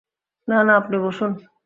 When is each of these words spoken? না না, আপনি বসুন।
না 0.47 0.57
না, 0.63 0.73
আপনি 0.77 0.97
বসুন। 0.99 1.31